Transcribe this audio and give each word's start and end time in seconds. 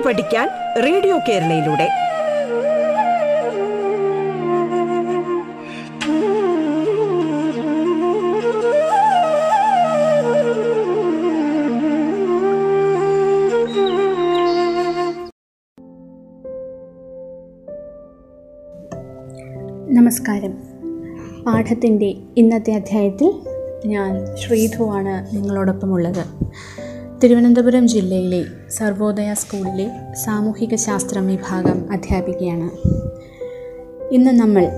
കേട്ടു 0.00 0.08
പഠിക്കാൻ 0.08 0.48
റേഡിയോ 0.82 1.18
കേരളയിലൂടെ. 1.28 1.88
നമസ്കാരം. 19.94 20.52
പാഠത്തിന്റെ 21.46 22.14
ഇന്നത്തെ 22.36 22.72
അധ്യായത്തിൽ 22.72 23.40
ഞാൻ 23.86 24.36
ശ്രീധുവാണ് 24.36 25.36
നിങ്ങളോടൊപ്പമുള്ളത്. 25.36 26.24
തിരുവനന്തപുരം 27.22 27.88
ജില്ലയിലെ 27.88 28.70
സർവോദയ 28.70 29.34
സ്കൂളിലെ 29.34 30.14
സാമൂഹിക 30.14 30.74
ശാസ്ത്രം 30.74 31.26
വിഭാഗം 31.26 31.92
അധ്യാപികയാണ്. 31.92 32.70
ഇന്ന് 34.12 34.30
നമ്മൾ 34.30 34.68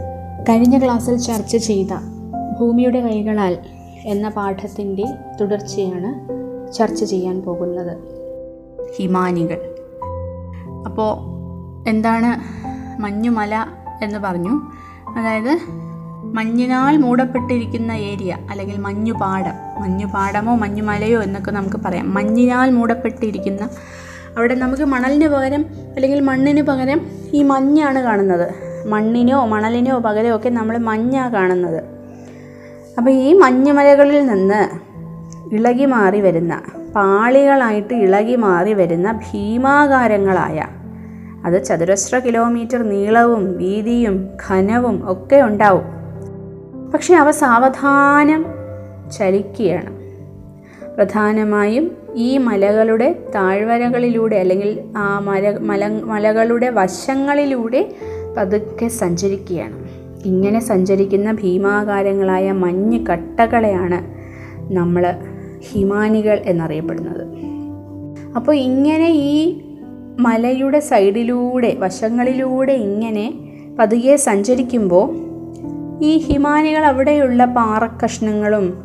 കഴിഞ്ഞ 0.49 0.79
ക്ലാസ്സിൽ 0.79 1.17
ചർച്ച 1.17 1.57
ചെയ്ത 1.57 1.89
ഭൂമിയുടെ 2.61 3.01
കൈകളാൽ 3.01 3.59
എന്ന 4.05 4.29
പാഠത്തിന്റെ 4.29 5.05
തുടർച്ചയാണ് 5.41 6.33
ചർച്ച 6.73 7.05
ചെയ്യാൻ 7.05 7.43
പോകുന്നത്. 7.43 7.97
ഹിമാനികൾ. 8.97 9.77
അപ്പോൾ 10.87 11.19
എന്താണ് 11.89 12.41
മഞ്ഞുമല 13.03 13.67
എന്ന് 14.03 14.19
പറഞ്ഞു. 14.19 14.61
അതായത് 15.19 15.59
മഞ്ഞിനാൽ 16.25 16.97
മൂടപ്പെട്ടിരിക്കുന്ന 16.97 17.93
ഏരിയ 17.93 18.37
അല്ലെങ്കിൽ 18.51 18.79
മഞ്ഞുപാടം. 18.79 19.83
മഞ്ഞുപാടമോ 19.83 20.57
മഞ്ഞുമലയോ 20.57 21.23
എന്നൊക്കെ 21.23 21.51
നമുക്ക് 21.51 21.77
പറയാം. 21.77 22.15
മഞ്ഞിനാൽ 22.15 22.71
മൂടപ്പെട്ടിരിക്കുന്ന 22.71 23.69
അവിടെ 24.37 24.55
നമുക്ക് 24.55 24.83
മണലിന് 24.83 25.29
പകരം 25.29 25.67
അല്ലെങ്കിൽ 25.95 26.21
മണ്ണിന് 26.21 26.63
പകരം 26.63 27.01
ഈ 27.33 27.43
മഞ്ഞാണ് 27.43 27.99
കാണുന്നത്. 27.99 28.55
മണ്ണിനോ 28.87 29.47
മണലിനോ 29.47 29.99
പകരമൊക്കെ 29.99 30.49
നമ്മൾ 30.49 30.79
മഞ്ഞാണ് 30.79 31.33
കാണുന്നത്. 31.33 31.85
അപ്പോൾ 32.99 33.11
ഈ 33.11 33.33
മഞ്ഞുമലകളിൽ 33.33 34.27
നിന്ന് 34.27 34.93
ഇളകി 35.55 35.85
മാറി 35.85 36.21
വരുന്ന 36.21 36.63
പാളികളായിട്ട് 36.97 37.95
ഇളകി 37.95 38.35
മാറി 38.35 38.73
വരുന്ന 38.73 39.13
ഭീമാകാരങ്ങളായ 39.13 40.67
അത് 41.45 41.65
ചതുരശ്ര 41.65 42.19
കിലോമീറ്റർ 42.19 42.83
നീളവും 42.83 43.59
വീതിയും 43.59 44.29
ഘനവും 44.51 45.13
ഒക്കെ 45.13 45.37
ഉണ്ടാവും. 45.43 45.92
പക്ഷെ 46.95 47.15
അവ 47.15 47.31
സാവധാനം 47.31 48.47
ചലിക്കുകയാണ്. 49.13 50.03
പ്രധാനമായും 50.97 51.91
ഈ 52.15 52.39
മലകളുടെ 52.39 53.17
താഴ്വരകളിലൂടെ 53.35 54.37
അല്ലെങ്കിൽ 54.37 54.81
ആ 54.97 55.19
മല 55.19 55.59
മല 55.59 55.89
മലകളുടെ 55.89 56.69
വശങ്ങളിലൂടെ 56.69 57.93
പതുക്കെ 58.37 58.89
സഞ്ചരിക്കുകയാണ്. 58.89 59.89
ഇങ്ങനെ 60.25 60.61
സഞ്ചരിക്കുന്ന 60.61 61.33
ഭീമാകാരങ്ങളായ 61.33 62.53
മഞ്ഞ് 62.53 63.07
കട്ടകളെയാണ് 63.07 64.23
നമ്മൾ 64.73 65.15
ഹിമാനികൾ 65.61 66.43
എന്നറിയപ്പെടുന്നത്. 66.47 67.27
അപ്പോൾ 68.37 68.57
ഇങ്ങനെ 68.57 69.09
ഈ 69.09 69.61
മലയുടെ 70.21 70.81
സൈഡിലൂടെ 70.81 71.77
വശങ്ങളിലൂടെ 71.79 72.73
ഇങ്ങനെ 72.73 73.35
പതുക്കെ 73.79 74.17
സഞ്ചരിക്കുമ്പോൾ 74.17 75.32
ഈ 76.03 76.19
ഹിമാനികൾ 76.19 76.85
അവിടെയുള്ള 76.85 77.45
പാറക്കഷ്ണങ്ങളും 77.45 78.85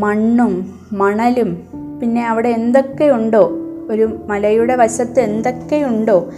മണ്ണും 0.00 0.80
മണലും 0.92 1.62
പിന്നെ 2.00 2.28
അവിടെ 2.28 2.48
എന്തൊക്കെയുണ്ടോ? 2.48 3.52
ഒരു 3.90 4.18
മലയുടെ 4.26 4.76
വശത്ത് 4.76 5.20
എന്തൊക്കെയുണ്ടോ? 5.20 6.30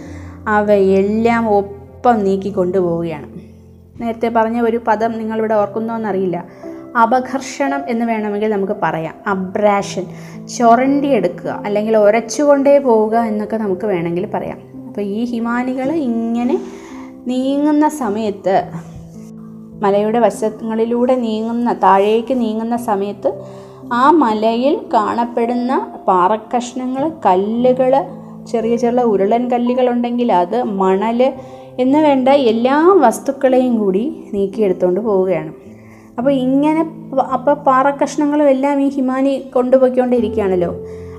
അവയെല്ലാം 0.47 1.49
ഒപ്പം 1.49 2.23
നീക്കി 2.23 2.49
കൊണ്ടുപോവുകയാണ്. 2.49 3.29
നേരത്തെ 4.01 4.31
പറഞ്ഞ 4.35 4.61
ഒരു 4.61 4.81
പദം 4.87 5.11
നിങ്ങളിവിടെ 5.11 5.53
ഓർക്കുന്നോ 5.53 5.95
എന്നറിയില്ല 5.95 6.45
അപഘർഷണം 7.01 7.81
എന്ന് 7.87 8.05
വേണമെങ്കിൽ 8.05 8.49
നമുക്ക് 8.49 8.73
പറയാം. 8.83 9.15
അബ്രാഷൻ. 9.27 10.05
ചൊരണ്ടി 10.47 11.07
എടുക്കുക 11.07 11.61
അല്ലെങ്കിൽ 11.65 11.97
ഉരച്ചുകൊണ്ടേ 11.97 12.77
പോവുക 12.77 13.17
എന്നൊക്കെ 13.17 13.57
നമുക്ക് 13.57 13.85
വേണമെങ്കിൽ 13.85 14.25
പറയാം. 14.33 14.59
അപ്പോൾ 14.87 15.01
ഈ 15.01 15.23
ഹിമാനികൾ 15.23 15.91
ഇങ്ങനെ 15.91 16.59
നീങ്ങുന്ന 17.27 17.89
സമയത്ത് 17.89 18.71
മലയുടെ 19.83 20.19
വശങ്ങളിലൂടെ 20.19 21.15
നീങ്ങുന്ന 21.25 21.73
താഴേക്ക് 21.73 22.33
നീങ്ങുന്ന 22.41 22.77
സമയത്ത് 22.89 23.31
ആ 23.93 24.11
മലയിൽ 24.23 24.75
കാണപ്പെടുന്ന 24.93 25.71
പാറക്കഷ്ണങ്ങൾ 26.07 27.11
കല്ലുകൾ 27.25 27.93
ചെറിയ 28.51 28.75
ചെറിയ 28.75 29.03
ഉരുളൻ 29.03 29.43
കല്ലുകളുണ്ടെങ്കിൽ 29.53 30.29
അത് 30.43 30.63
മണൽ 30.81 31.19
എന്ന് 31.83 31.99
വേണ്ട 31.99 32.29
എല്ലാ 32.51 32.77
വസ്തുക്കളെയും 33.03 33.73
കൂടി 33.79 34.03
നീക്കിയെടുത്തുകൊണ്ട് 34.33 34.99
പോവുകയാണ്. 34.99 35.51
അപ്പോൾ 36.17 36.31
ഇങ്ങനെ 36.45 36.81
അപ്പോൾ 37.35 37.53
പാറക്കഷ്ണങ്ങളും 37.67 38.47
എല്ലാം 38.49 38.81
ഈ 38.81 38.87
ഹിമാനി 38.95 39.33
കൊണ്ടുപോയിക്കൊണ്ടിരിക്കുകയാണല്ലോ. 39.55 40.71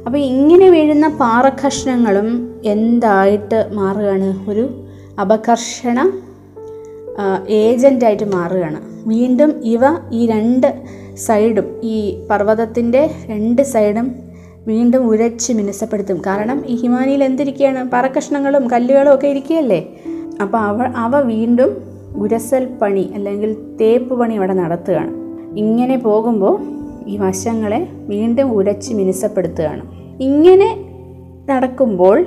അപ്പോൾ 0.07 0.19
ഇങ്ങനെ 0.19 0.67
വീഴുന്ന 0.71 1.09
പാറക്കഷ്ണങ്ങളും 1.23 2.29
എന്തായിട്ട് 2.65 3.59
മാറുകയാണ്? 3.79 4.29
ഒരു 4.51 4.65
അപകർഷണ 5.21 5.99
ഏജന്റായിട്ട് 7.49 8.25
മാറുകയാണ്. 8.25 8.81
വീണ്ടും 9.09 9.61
ഇവ 9.65 9.81
ഈ 10.13 10.27
രണ്ട് 10.27 10.83
സൈഡും 11.15 11.81
ഈ 11.83 12.27
പർവതത്തിന്റെ 12.31 13.11
രണ്ട് 13.27 13.63
സൈഡും 13.63 14.15
വീണ്ടും 14.67 15.09
ഉരച്ച് 15.09 15.53
മിനുസപ്പെടുത്തും. 15.53 16.23
കാരണം 16.27 16.63
ഈ 16.67 16.75
ഹിമാനിയിൽ 16.75 17.25
എന്തിരിക്കുകയാണ്? 17.25 17.91
പറക്കഷ്ണങ്ങളും 17.93 18.71
കല്ലുകളും 18.71 19.15
ഒക്കെ 19.15 19.27
ഇരിക്കുകയല്ലേ? 19.27 19.87
അപ്പോൾ 20.43 20.59
അവ 20.59 20.83
അവ 20.97 21.21
വീണ്ടും 21.21 21.77
ഉരസൽ 22.17 22.69
പണി 22.83 23.11
അല്ലെങ്കിൽ 23.15 23.57
തേപ്പ് 23.81 24.19
പണി 24.21 24.35
അവിടെ 24.35 24.55
നടത്തുകയാണ്. 24.55 25.13
ഇങ്ങനെ 25.57 25.97
പോകുമ്പോൾ 25.97 26.61
ഈ 27.07 27.17
വശങ്ങളെ 27.17 27.89
വീണ്ടും 27.93 28.53
ഉരച്ച് 28.53 28.95
മിനുസപ്പെടുത്തുകയാണ്. 28.95 29.83
ഇങ്ങനെ 30.21 30.85
നടക്കുമ്പോൾ 31.51 32.27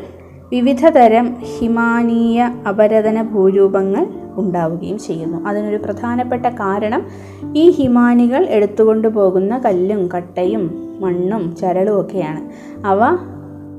വിവിധതരം 0.52 1.36
ഹിമാനീയ 1.58 2.42
അപരതന 2.70 3.22
ഭൂരൂപങ്ങൾ 3.22 4.08
ഉണ്ടാവുകയും 4.36 5.00
ചെയ്യുന്നു. 5.00 5.48
അതിനൊരു 5.48 5.78
പ്രധാനപ്പെട്ട 5.78 6.46
കാരണം 6.46 7.06
ഈ 7.56 7.70
ഹിമാനികൾ 7.70 8.46
എടുത്തുകൊണ്ട് 8.50 9.08
പോകുന്ന 9.08 9.58
കല്ലും 9.58 10.10
കട്ടയും 10.18 10.94
മണ്ണും 11.02 11.56
ചരളും 11.56 12.02
ഒക്കെയാണ്. 12.02 12.50
അവ 12.86 13.00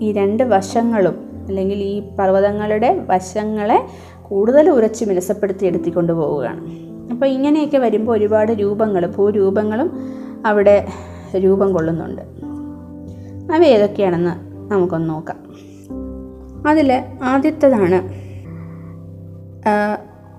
ഈ 0.00 0.12
രണ്ട് 0.12 0.42
വശങ്ങളും 0.42 1.15
അല്ലെങ്കിൽ 1.47 1.78
ഈ 1.78 2.03
പർവതങ്ങളുടെ 2.19 3.04
വശങ്ങളെ 3.09 3.87
കൂടുതൽ 4.22 4.70
ഉരച്ച് 4.70 5.04
മിനസപ്പെടുത്തി 5.04 5.66
എടുത്തിക്കൊണ്ട് 5.66 6.12
പോവുകയാണ്. 6.12 6.66
അപ്പോൾ 7.10 7.26
ഇങ്ങനെയൊക്കെ 7.26 7.78
വരുമ്പോൾ 7.78 8.12
ഒരുപാട് 8.12 8.53
രൂപങ്ങൾ 8.53 9.06
ഭൂരൂപങ്ങളും 9.06 9.91
അവിടെ 10.47 10.86
രൂപം 11.36 11.72
കൊള്ളുന്നുണ്ട്. 11.72 12.22
അവ 13.53 13.65
ഏതൊക്കെയാണെന്ന് 13.65 14.54
നമുക്കൊന്ന് 14.72 15.10
നോക്കാം. 15.10 15.44
അതിൽ 16.69 17.03
ആദ്യത്തേതാണ് 17.22 18.25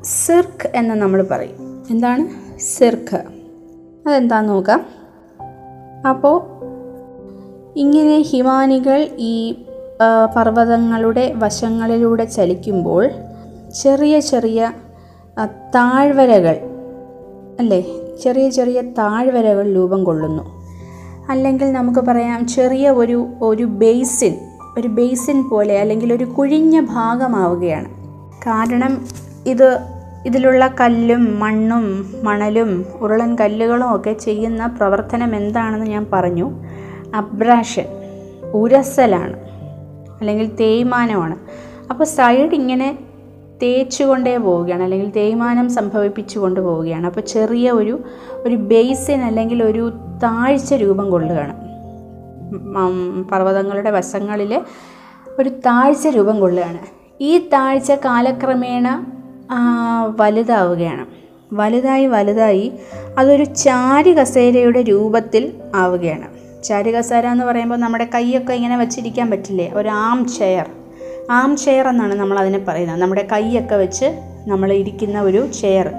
സിർക്ക് 0.06 0.72
എന്ന് 0.76 0.96
നമ്മൾ 0.96 1.28
പറയും. 1.32 1.86
എന്താണ്? 1.90 2.28
സിർക്ക്. 2.60 3.24
അതെന്താന്ന് 4.08 4.50
നോക്കാം. 4.50 4.86
അപ്പോൾ 6.10 6.44
ഇങ്ങനെ 7.76 8.22
ഹിമാനികൾ 8.22 9.08
ഈ 9.18 9.54
പർവതങ്ങളുടെ 10.36 11.34
വശങ്ങളിലൂടെ 11.36 12.26
ചലിക്കുമ്പോൾ 12.26 13.10
ചെറിയ 13.84 14.20
ചെറിയ 14.20 14.74
താഴ്വരകൾ 15.76 16.56
അല്ലേ? 17.60 17.82
ചെറിയ 18.24 18.50
ചെറിയ 18.50 18.82
താഴ്വരകൾ 18.82 19.74
രൂപം 19.74 20.04
കൊള്ളുന്നു. 20.04 20.44
അല്ലെങ്കിൽ 21.30 21.72
നമുക്ക് 21.72 22.00
പറയാം 22.00 22.48
ചെറിയ 22.48 22.90
ഒരു 22.90 23.28
ഒരു 23.42 23.64
ബേസിൻ 23.64 24.36
ഒരു 24.78 24.88
ബേസിൻ 24.88 25.50
പോലെ 25.50 25.80
അല്ലെങ്കിൽ 25.80 26.14
ഒരു 26.14 26.24
കുഴിഞ്ഞ 26.24 26.80
ഭാഗമാവുകയാണ്. 26.80 27.90
കാരണം 28.48 29.08
ഇത് 29.46 29.95
ഇതിലുള്ള 30.26 30.74
കല്ലും 30.80 31.40
മണ്ണും 31.40 31.86
മണലും 32.24 32.86
ഉരുളൻ 33.00 33.36
കല്ലുകളും 33.36 33.96
ഒക്കെ 33.96 34.14
ചെയ്യുന്ന 34.14 34.68
പ്രവർത്തനം 34.68 35.36
എന്താണെന്ന് 35.36 35.88
ഞാൻ 35.88 36.08
പറഞ്ഞു. 36.14 36.52
അബ്രാഷൻ 37.16 37.86
ഉരസലാണ് 38.54 39.40
അല്ലെങ്കിൽ 40.20 40.56
തേയ്മാനമാണ്. 40.56 41.36
അപ്പോൾ 41.90 42.04
സൈഡ് 42.04 42.54
ഇങ്ങനെ 42.54 43.00
തേച്ചുകൊണ്ടേ 43.64 44.38
പോവുകയാണ് 44.38 44.84
അല്ലെങ്കിൽ 44.84 45.10
തേയ്മാനം 45.10 45.70
സംഭവിപ്പിച്ചു 45.70 46.40
കൊണ്ട് 46.40 46.60
പോവുകയാണ്. 46.60 47.06
അപ്പോൾ 47.08 47.22
ചെറിയ 47.22 47.72
ഒരു 47.72 48.00
ഒരു 48.32 48.56
ബേസിൻ 48.56 49.22
അല്ലെങ്കിൽ 49.22 49.64
ഒരു 49.64 49.92
താഴ്ച 50.24 50.74
രൂപം 50.74 51.12
കൊള്ളുകയാണ്. 51.12 51.56
പർവതങ്ങളുടെ 53.32 53.92
വശങ്ങളിൽ 53.92 54.62
ഒരു 55.40 55.50
താഴ്ച 55.50 56.08
രൂപം 56.08 56.40
കൊള്ളുകയാണ്. 56.40 56.78
ഈ 57.22 57.38
താഴ്ച 57.38 57.92
കാലക്രമേണ 57.92 59.06
വലുതാവുകയാണ്. 60.22 61.06
വലുതായി 61.54 62.06
വലുതായി 62.06 62.72
അതൊരു 63.18 63.44
ചാരി 63.44 64.14
കസേരയുടെ 64.14 64.82
രൂപത്തിൽ 64.82 65.54
ആവുകയാണ്. 65.76 66.28
ചാരി 66.64 66.92
കസേര 66.92 67.28
എന്ന് 67.28 67.46
പറയുമ്പോൾ 67.46 67.76
നമ്മുടെ 67.76 68.08
കൈയൊക്കെ 68.16 68.54
ഇങ്ങനെ 68.54 68.78
വെച്ചിരിക്കാൻ 68.78 69.32
പറ്റില്ലേ? 69.32 69.72
ഒരു 69.74 69.90
ആം 69.90 70.28
ചെയർ 70.28 70.66
ആം 71.32 71.58
ചെയർ 71.58 71.88
എന്നാണ് 71.88 72.16
നമ്മൾ 72.16 72.40
അതിനെ 72.40 72.60
പറയുന്നത്. 72.68 73.02
നമ്മുടെ 73.02 73.28
കൈയൊക്കെ 73.32 73.76
വെച്ച് 73.76 74.22
നമ്മൾ 74.48 74.74
ഇരിക്കുന്ന 74.74 75.22
ഒരു 75.22 75.48
ചെയർ 75.62 75.94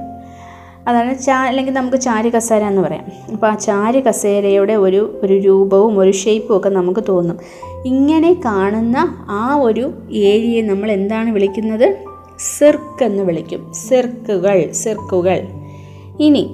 അതാണ് 0.89 1.19
ചാ 1.19 1.45
അല്ലെങ്കിൽ 1.45 1.73
നമുക്ക് 1.73 1.97
ചാരി 1.97 2.31
കസേര 2.31 2.65
എന്ന് 2.65 2.83
പറയാം. 2.83 3.05
അപ്പോൾ 3.33 3.47
ആ 3.47 3.55
ചാരി 3.55 4.01
കസേരയുടെ 4.01 4.73
ഒരു 4.73 5.21
ഒരു 5.23 5.35
രൂപവും 5.35 5.99
ഒരു 5.99 6.11
ഷേപ്പും 6.11 6.57
ഒക്കെ 6.57 6.69
നമുക്ക് 6.69 7.01
തോന്നും. 7.09 7.39
ഇങ്ങനെ 7.87 8.41
കാണുന്ന 8.45 9.17
ആ 9.31 9.57
ഒരു 9.57 9.93
ഏരിയയെ 10.13 10.63
നമ്മൾ 10.63 10.93
എന്താണ് 10.93 11.31
വിളിക്കുന്നത്? 11.31 12.06
സിർക്ക് 12.39 13.05
എന്ന് 13.05 13.23
വിളിക്കും. 13.23 13.73
സിർക്കുകൾ 13.73 14.73
സിർക്കുകൾ. 14.73 15.41
ഇനി 16.21 16.45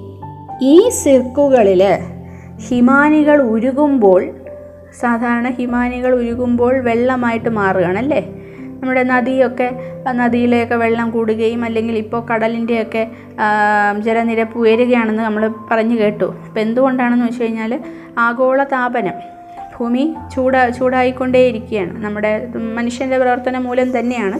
ഈ 0.61 0.89
സിർക്കുകളിൽ 0.89 1.83
ഹിമാനികൾ 2.67 3.41
ഉരുകുമ്പോൾ 3.41 4.29
സാധാരണ 4.99 5.49
ഹിമാനികൾ 5.49 6.15
ഉരുകുമ്പോൾ 6.15 6.79
വെള്ളമായിട്ട് 6.79 7.49
മാറുകയാണല്ലേ? 7.49 8.21
നമ്മുടെ 8.79 9.03
നദിയൊക്കെ 9.03 9.67
നദിയിലെയൊക്കെ 10.11 10.75
വെള്ളം 10.75 11.11
കൂടുകയും 11.11 11.63
അല്ലെങ്കിൽ 11.65 11.97
ഇപ്പോൾ 11.97 12.25
കടലിന്റെയൊക്കെ 12.25 13.07
ജലനിരപ്പ് 13.99 14.57
ഉയരുകയാണെന്ന് 14.59 15.23
നമ്മൾ 15.23 15.51
പറഞ്ഞു 15.71 15.99
കേട്ടു. 15.99 16.25
അപ്പോൾ 16.47 16.59
എന്തുകൊണ്ടാണെന്ന് 16.59 17.25
വെച്ച് 17.25 17.43
കഴിഞ്ഞാൽ 17.43 17.79
ആഗോള 18.17 18.63
താപനം 18.63 19.13
ഭൂമി 19.79 20.15
ചൂട 20.35 20.69
ചൂടായിക്കൊണ്ടേയിരിക്കുകയാണ്. 20.69 22.05
നമ്മുടെ 22.05 22.47
മനുഷ്യന്റെ 22.75 23.17
പ്രവർത്തനം 23.17 23.63
മൂലം 23.63 23.99
തന്നെയാണ് 23.99 24.39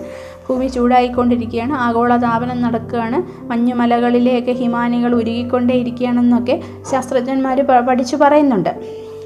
ഭൂമി 0.49 0.67
ചൂടായിക്കൊണ്ടിരിക്കുകയാണ്. 0.67 1.73
ആഗോളതാപനം 1.73 2.61
നടക്കുകയാണ്. 2.61 3.47
മഞ്ഞുമലകളിലെയൊക്കെ 3.49 4.51
ഹിമാനികൾ 4.51 5.15
ഉരുകിക്കൊണ്ടേയിരിക്കുകയാണെന്നൊക്കെ 5.15 6.61
ശാസ്ത്രജ്ഞന്മാർ 6.91 7.61
പഠിച്ചു 7.61 8.15
പറയുന്നുണ്ട്. 8.15 8.69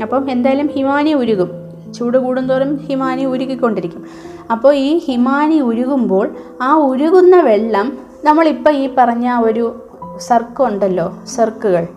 അപ്പം 0.01 0.31
എന്തായാലും 0.31 0.67
ഹിമാനി 0.67 1.13
ഉരുകും. 1.13 1.67
ചൂട് 1.93 2.17
കൂടുന്തോറും 2.17 2.77
ഹിമാനി 2.77 3.25
ഉരുകിക്കൊണ്ടിരിക്കും. 3.25 4.05
അപ്പോൾ 4.51 4.75
ഈ 4.75 4.97
ഹിമാനി 4.97 5.59
ഉരുകുമ്പോൾ 5.59 6.35
ആ 6.61 6.73
ഉരുകുന്ന 6.75 7.41
വെള്ളം 7.41 7.97
നമ്മളിപ്പോൾ 8.23 8.73
ഈ 8.75 8.89
പറഞ്ഞ 8.97 9.31
ഒരു 9.31 9.83
സർക്കുണ്ടല്ലോ 10.17 11.13
സർക്കുകൾ. 11.27 11.87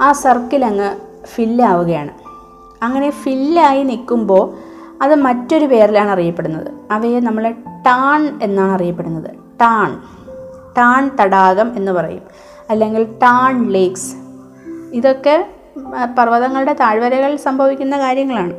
ആ 0.00 0.12
സർക്കിലങ്ങ് 0.12 0.96
ഫില്ലാവുകയാണ് 1.26 2.25
അങ്ങനെ 2.82 3.10
ഫില്ലായി 3.10 3.82
നിൽക്കുമ്പോൾ 3.82 4.54
അത് 5.02 5.14
മറ്റൊരു 5.14 5.66
പേരിലാണ് 5.66 6.10
അറിയപ്പെടുന്നത്. 6.10 6.72
അവയെ 6.90 7.20
നമ്മൾ 7.20 7.50
ടാൺ 7.86 8.38
എന്നാണ് 8.42 8.72
അറിയപ്പെടുന്നത്. 8.72 9.30
ടാൺ. 9.60 10.02
ടാൺ 10.78 11.10
തടാകം 11.20 11.76
എന്ന് 11.76 11.92
പറയും. 11.92 12.22
അല്ലെങ്കിൽ 12.70 13.04
ടാൺ 13.04 13.68
ലേക്സ്. 13.68 14.16
ഇതൊക്കെ 14.92 15.46
പർവതങ്ങളുടെ 16.18 16.72
താഴ്വരകളിൽ 16.72 17.36
സംഭവിക്കുന്ന 17.36 17.98
കാര്യങ്ങളാണ്. 17.98 18.54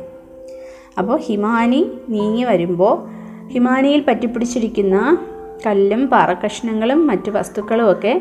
അപ്പോൾ 0.98 1.18
ഹിമാനി 1.18 1.92
നീങ്ങി 2.08 2.44
വരുമ്പോൾ 2.44 3.08
ഹിമാനിയിൽ 3.48 4.00
പറ്റിപ്പിടിച്ചിരിക്കുന്ന 4.00 5.18
കല്ലും 5.66 6.06
പാറക്കഷ്ണങ്ങളും 6.06 7.06
മറ്റു 7.06 7.30
വസ്തുക്കളുമൊക്കെ 7.30 8.20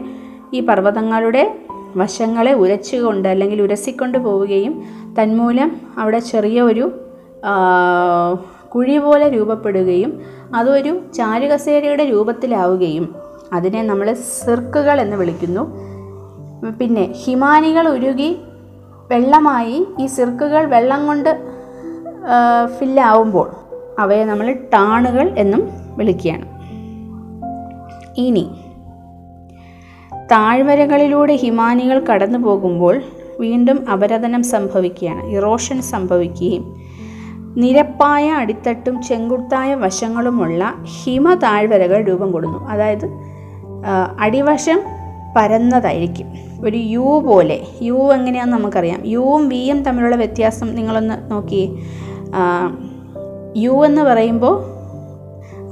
ഈ 0.54 0.60
പർവതങ്ങളുടെ 0.60 1.67
വശങ്ങളെ 1.96 2.54
ഉരച്ചുകൊണ്ട് 2.54 3.30
അല്ലെങ്കിൽ 3.30 3.62
ഉരസിക്കൊണ്ട് 3.62 4.18
പോവുകയും 4.18 4.84
തന്മൂലം 5.20 5.82
അവിടെ 5.98 6.20
ചെറിയ 6.20 6.62
ഒരു 6.62 6.92
കുഴി 8.76 8.98
പോലെ 8.98 9.30
രൂപപ്പെടുകയും 9.30 10.22
അതൊരു 10.56 11.00
ചാരുകസേരയുടെ 11.14 12.04
രൂപത്തിലാവുകയും 12.04 13.16
അതിനെ 13.54 13.84
നമ്മൾ 13.84 14.14
സിർക്കുകൾ 14.14 15.02
എന്ന് 15.02 15.18
വിളിക്കുന്നു. 15.18 15.64
പിന്നെ 16.80 17.14
ഹിമാനികൾ 17.26 17.88
ഉരുകി 17.88 18.38
വെള്ളമായി 19.12 19.88
ഈ 20.00 20.06
സിർക്കുകൾ 20.06 20.66
വെള്ളം 20.66 21.08
കൊണ്ട് 21.08 21.48
ഫില്ലാവുമ്പോൾ 22.80 23.52
അവയെ 24.00 24.26
നമ്മൾ 24.26 24.54
ടാണുകൾ 24.74 25.34
എന്നും 25.38 25.70
വിളിക്കുകയാണ്. 25.98 26.46
ഇനി 28.18 28.50
താഴ്വരകളിലൂടെ 30.32 31.36
ഹിമാനികൾ 31.36 32.00
കടന്നു 32.00 32.40
പോകുമ്പോൾ 32.40 33.02
വീണ്ടും 33.40 33.90
അപരതനം 33.90 34.44
സംഭവിക്കുകയാണ് 34.44 35.26
ഇറോഷൻ 35.30 35.82
സംഭവിക്കുകയും. 35.82 36.76
നിരപ്പായ 37.58 38.30
അടിത്തട്ടും 38.30 39.04
ചെങ്കുത്തായ 39.04 39.76
വശങ്ങളുമുള്ള 39.76 40.74
ഹിമ 40.84 41.34
താഴ്വരകൾ 41.34 42.02
രൂപം 42.02 42.32
കൊടുക്കുന്നു 42.32 42.70
അതായത് 42.70 43.10
അടിവശം 44.20 44.80
പരന്നതായിരിക്കും. 45.38 46.28
ഒരു 46.66 46.78
യു 46.78 47.24
പോലെ 47.26 47.62
യു 47.82 48.14
എങ്ങനെയാണെന്ന് 48.14 48.58
നമുക്കറിയാം. 48.58 49.02
യുവും 49.06 49.50
വിയും 49.50 49.84
തമ്മിലുള്ള 49.84 50.16
വ്യത്യാസം 50.16 50.76
നിങ്ങളൊന്ന് 50.76 51.32
നോക്കിയേ. 51.32 51.78
ആ, 52.36 52.78
യു 53.58 53.86
എന്ന് 53.86 54.02
പറയുമ്പോൾ 54.02 54.64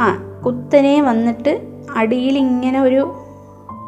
ആ 0.01 0.23
കുത്തനെ 0.45 1.01
വന്നിട്ട് 1.01 1.61
അടിയിൽ 1.95 2.37
ഇങ്ങനെ 2.37 2.81
ഒരു 2.81 3.15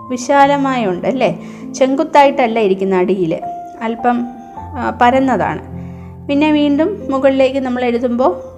വിശാലമായ 0.09 0.85
ഉണ്ട് 0.85 1.07
അല്ലേ 1.07 1.39
ചെങ്കുത്തായിട്ടല്ല 1.75 2.59
ഇരിക്കുന്ന 2.59 2.95
അടിയിൽ. 2.95 3.39
അല്പം 3.81 4.25
പരന്നതാണ്. 5.01 5.77
പിന്നെ 6.27 6.51
വീണ്ടും 6.51 7.07
മുകളിലേക്ക് 7.11 7.59
നമ്മൾ 7.59 7.85
എഴുതുമ്പോൾ 7.85 8.57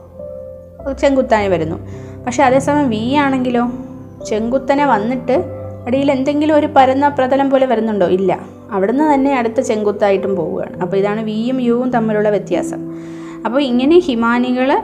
ചെങ്കുത്തായി 0.94 1.48
വരുന്നു. 1.48 1.88
പക്ഷേ 2.25 2.44
അതേസമയം 2.44 2.90
വി 2.90 3.13
ആണെങ്കിലോ? 3.13 3.72
ചെങ്കുത്തനെ 4.25 4.86
വന്നിട്ട് 4.86 5.44
അടിയിൽ 5.88 6.12
എന്തെങ്കിലും 6.12 6.56
ഒരു 6.56 6.68
പരന്ന 6.75 7.07
പ്രതലം 7.07 7.50
പോലെ 7.50 7.66
വരുന്നുണ്ടോ? 7.66 8.07
ഇല്ല. 8.07 8.40
അവിടുന്ന് 8.72 9.13
തന്നെ 9.13 9.38
അടുത്ത 9.38 9.60
ചെങ്കുത്തായിട്ടും 9.60 10.36
പോവുകയാണ്. 10.36 10.81
അപ്പോൾ 10.81 10.98
ഇതാണ് 10.98 11.24
വിയും 11.24 11.62
യുവും 11.62 11.90
തമ്മിലുള്ള 11.90 12.30
വ്യത്യാസം. 12.30 12.94
അപ്പോൾ 13.46 13.62
ഇങ്ങനെ 13.62 14.00
ഹിമാനികൾ 14.00 14.81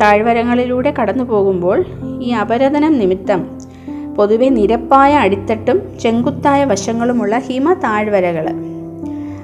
താഴ്വരങ്ങളിലൂടെ 0.00 0.94
കടന്നു 1.00 1.24
പോകുമ്പോൾ 1.24 1.84
ഈ 2.22 2.30
അപരതനം 2.30 2.98
നിമിത്തം 2.98 3.57
പൊതുവെ 4.18 4.48
നിരപ്പായ 4.48 5.14
അടിത്തട്ടും 5.14 5.98
ചെങ്കുത്തായ 6.00 6.64
വശങ്ങളുമുള്ള 6.64 7.38
ഹിമ 7.38 7.72
താഴ്വരകൾ. 7.72 8.50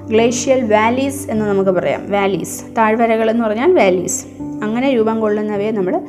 ഗ്ലേഷ്യൽ 0.09 0.73
വാലീസ് 0.73 1.31
എന്ന് 1.31 1.47
നമുക്ക് 1.47 1.71
പറയാം. 1.71 2.11
വാലീസ്. 2.11 2.65
താഴ്വരകൾ 2.79 3.31
എന്ന് 3.31 3.45
പറഞ്ഞാൽ 3.45 3.73
വാലീസ്. 3.73 4.27
അങ്ങനെ 4.63 4.95
രൂപം 4.95 5.21
കൊള്ളുന്നവയെ 5.21 5.71
നമ്മൾ 5.71 6.01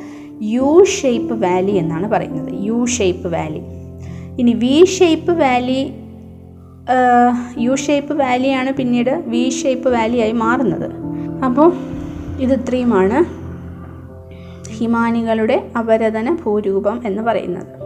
യു 0.42 0.84
ഷേപ്പ് 0.84 1.42
വാലി 1.42 1.70
എന്നാണ് 1.70 2.08
പറയുന്നത്. 2.08 2.48
U 2.52 2.84
shape 2.84 3.32
valley. 3.32 3.60
ഇനി 4.38 4.52
V 4.52 4.84
shape 4.84 5.32
valley 5.32 5.92
U 7.58 7.74
shape 7.74 8.14
വാലിയാണ് 8.14 8.72
പിന്നീട് 8.72 9.22
വി 9.26 9.48
ഷേപ്പ് 9.48 9.88
വാലിയായി 9.88 10.32
മാറുന്നത്. 10.32 10.90
അപ്പോൾ 11.44 11.72
ഇത് 12.40 12.52
ഇത്രയുമാണ് 12.52 13.24
ഹിമാനികളുടെ 14.70 15.66
അപരതന 15.78 16.34
ഭൂരൂപം 16.34 17.00
എന്ന് 17.06 17.22
പറയുന്നത്. 17.22 17.85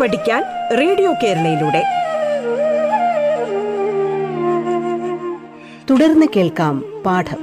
പഠിക്കാൻ 0.00 0.42
റേഡിയോ 0.78 1.12
കേരളയിലൂടെ. 1.12 1.82
തുടർന്ന് 5.90 6.26
കേൾക്കാം 6.36 6.84
പാഠം. 7.06 7.36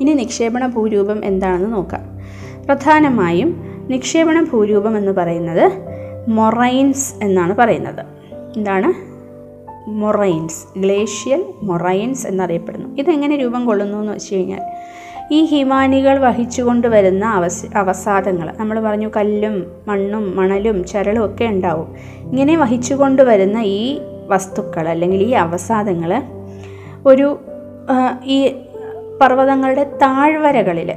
ഇനി 0.00 0.12
നിക്ഷേപണ 0.12 0.66
ഭൂരൂപം 0.66 1.24
എന്താണെന്ന് 1.24 1.72
നോക്കാം. 1.72 2.18
പ്രധാനമായും 2.66 3.62
നിക്ഷേപണ 3.90 4.44
ഭൂരൂപം 4.44 4.98
എന്ന് 4.98 5.12
പറയുന്നത് 5.12 5.72
മൊറൈൻസ് 6.28 7.14
എന്നാണ് 7.22 7.56
പറയുന്നത്. 7.56 8.06
എന്താണ്? 8.56 9.09
മൊറൈൻസ് 9.90 10.78
ഗ്ലേഷ്യൽ 10.78 11.44
മൊറൈൻസ് 11.62 12.26
എന്നറിയപ്പെടുന്നു. 12.26 12.96
ഇതെങ്ങനെ 12.98 13.36
രൂപം 13.36 13.66
കൊള്ളുന്നു 13.66 13.98
എന്ന് 13.98 14.12
വെച്ച് 14.12 14.34
കഴിഞ്ഞാൽ 14.34 14.60
ഈ 15.32 15.44
ഹിമാനികൾ 15.44 16.18
വഹിച്ചുകൊണ്ട് 16.18 16.86
വരുന്ന 16.86 17.24
അവസ 17.24 17.66
അവസാദങ്ങൾ 17.74 18.52
നമ്മൾ 18.58 18.80
പറഞ്ഞു 18.80 19.10
കല്ലും 19.16 19.66
മണ്ണും 19.88 20.36
മണലും 20.36 20.84
ചരളും 20.84 21.24
ഒക്കെ 21.24 21.44
ഉണ്ടാവും. 21.44 21.96
ഇങ്ങനെ 22.22 22.56
വഹിച്ചുകൊണ്ട് 22.56 23.22
വരുന്ന 23.22 23.58
ഈ 23.58 24.00
വസ്തുക്കൾ 24.26 24.88
അല്ലെങ്കിൽ 24.88 25.22
ഈ 25.22 25.30
അവസാദങ്ങൾ 25.30 26.22
ഒരു 27.06 27.38
ഈ 28.24 28.48
പർവതങ്ങളുടെ 29.20 29.84
താഴ്വരകളിൽ 29.84 30.92